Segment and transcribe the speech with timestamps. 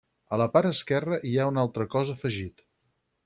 [0.35, 2.65] A la part esquerra hi ha un altre cos afegit.